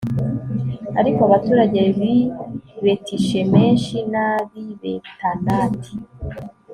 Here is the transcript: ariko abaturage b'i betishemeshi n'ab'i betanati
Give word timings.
ariko 0.99 1.19
abaturage 1.27 1.81
b'i 1.97 2.17
betishemeshi 2.83 3.97
n'ab'i 4.11 4.63
betanati 4.81 5.91